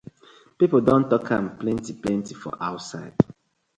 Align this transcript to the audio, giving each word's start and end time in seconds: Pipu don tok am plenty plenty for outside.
Pipu 0.57 0.77
don 0.85 1.01
tok 1.11 1.25
am 1.37 1.47
plenty 1.59 1.93
plenty 2.01 2.33
for 2.41 2.53
outside. 2.69 3.17